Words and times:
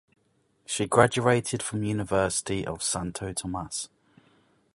She 0.65 0.87
graduated 0.87 1.61
from 1.61 1.83
University 1.83 2.65
of 2.65 2.81
Santo 2.81 3.33
Tomas. 3.33 3.87